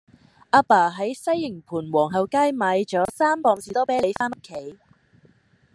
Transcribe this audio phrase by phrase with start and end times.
[0.51, 4.79] 亞爸喺西營盤皇后街買左三磅士多啤梨返屋企